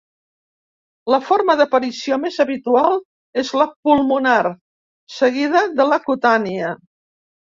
[1.13, 2.97] La forma d'aparició més habitual
[3.41, 4.41] és la pulmonar,
[5.17, 6.73] seguida de la cutània.